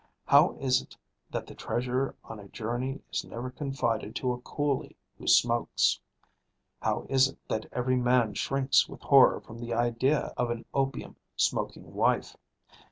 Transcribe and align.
How 0.25 0.53
is 0.53 0.81
it 0.81 0.97
that 1.29 1.45
the 1.45 1.53
treasure 1.53 2.15
on 2.23 2.39
a 2.39 2.47
journey 2.49 3.01
is 3.11 3.23
never 3.23 3.51
confided 3.51 4.15
to 4.15 4.31
a 4.33 4.39
coolie 4.41 4.95
who 5.19 5.27
smokes? 5.27 5.99
How 6.81 7.05
is 7.07 7.27
it 7.27 7.37
that 7.49 7.67
every 7.71 7.97
man 7.97 8.33
shrinks 8.33 8.89
with 8.89 9.01
horror 9.03 9.39
from 9.41 9.59
the 9.59 9.75
idea 9.75 10.33
of 10.37 10.49
an 10.49 10.65
opium 10.73 11.17
smoking 11.35 11.93
wife? 11.93 12.35